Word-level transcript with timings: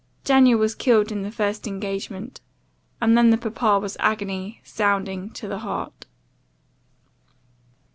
Daniel 0.23 0.57
was 0.57 0.73
killed 0.73 1.11
in 1.11 1.21
the 1.21 1.29
first 1.29 1.67
engagement, 1.67 2.41
and 2.99 3.15
then 3.15 3.29
the 3.29 3.37
papa 3.37 3.77
was 3.79 3.95
agony, 3.99 4.59
sounding 4.63 5.29
to 5.29 5.47
the 5.47 5.59
heart. 5.59 6.07